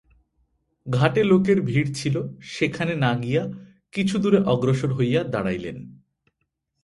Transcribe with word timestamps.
ঘাটে 0.87 1.21
লোকের 1.23 1.57
ভিড় 1.61 1.89
ছিল 1.93 2.15
সেখানে 2.41 2.93
না 2.95 3.11
গিয়া 3.15 3.43
কিছু 3.93 4.15
দূরে 4.17 4.39
অগ্রসর 4.43 4.91
হইয়া 4.93 5.21
দাঁড়াইলেন। 5.23 5.77